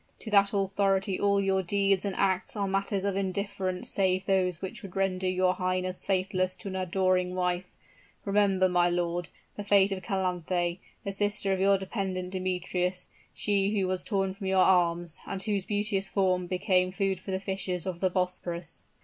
To 0.17 0.31
that 0.31 0.49
authority 0.51 1.19
all 1.19 1.39
your 1.39 1.61
deeds 1.61 2.05
and 2.05 2.15
acts 2.15 2.55
are 2.55 2.67
matters 2.67 3.05
of 3.05 3.15
indifference 3.15 3.87
save 3.87 4.25
those 4.25 4.59
which 4.59 4.81
would 4.81 4.95
render 4.95 5.27
your 5.29 5.53
highness 5.53 6.03
faithless 6.03 6.55
to 6.55 6.69
an 6.69 6.75
adoring 6.75 7.35
wife. 7.35 7.65
Remember, 8.25 8.67
my 8.67 8.89
lord, 8.89 9.29
the 9.57 9.63
fate 9.63 9.91
of 9.91 10.01
Calanthe, 10.01 10.79
the 11.03 11.11
sister 11.11 11.53
of 11.53 11.59
your 11.59 11.77
dependent 11.77 12.31
Demetrius, 12.31 13.09
she 13.35 13.79
who 13.79 13.85
was 13.87 14.03
torn 14.03 14.33
from 14.33 14.47
your 14.47 14.63
arms, 14.65 15.21
and 15.27 15.43
whose 15.43 15.65
beauteous 15.65 16.07
form 16.07 16.47
became 16.47 16.91
food 16.91 17.19
for 17.19 17.29
the 17.29 17.39
fishes 17.39 17.85
of 17.85 17.99
the 17.99 18.09
Bosporus." 18.09 18.81